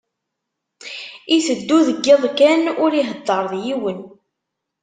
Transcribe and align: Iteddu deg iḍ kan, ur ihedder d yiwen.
Iteddu 1.35 1.77
deg 1.87 2.03
iḍ 2.13 2.23
kan, 2.37 2.61
ur 2.83 2.91
ihedder 2.99 3.43
d 3.51 3.53
yiwen. 3.63 3.99